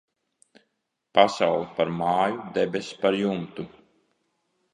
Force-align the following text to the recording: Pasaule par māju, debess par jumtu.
Pasaule 1.19 1.67
par 1.77 1.91
māju, 1.99 2.41
debess 2.57 2.89
par 3.01 3.19
jumtu. 3.21 3.69